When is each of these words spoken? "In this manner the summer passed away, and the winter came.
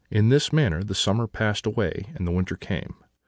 "In 0.09 0.29
this 0.29 0.51
manner 0.51 0.83
the 0.83 0.95
summer 0.95 1.27
passed 1.27 1.67
away, 1.67 2.05
and 2.15 2.25
the 2.25 2.31
winter 2.31 2.55
came. 2.55 2.95